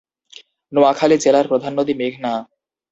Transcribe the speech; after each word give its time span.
নোয়াখালী 0.71 1.15
জেলার 1.17 1.45
প্রধান 1.47 1.71
নদী 1.79 1.93
মেঘনা। 1.93 2.31